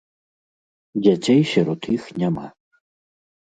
Дзяцей 1.03 1.39
сярод 1.53 1.81
іх 1.99 2.03
няма. 2.25 2.47